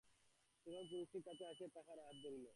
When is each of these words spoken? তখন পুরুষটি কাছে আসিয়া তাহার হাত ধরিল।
তখন 0.67 0.83
পুরুষটি 0.89 1.19
কাছে 1.27 1.43
আসিয়া 1.45 1.69
তাহার 1.75 1.97
হাত 1.99 2.15
ধরিল। 2.23 2.45